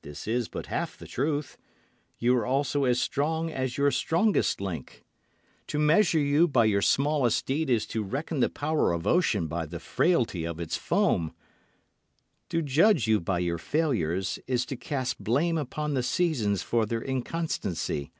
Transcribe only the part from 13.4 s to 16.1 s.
your failures is to cast blame upon the